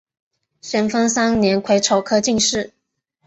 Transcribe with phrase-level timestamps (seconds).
[0.61, 2.73] 咸丰三年癸丑科进士。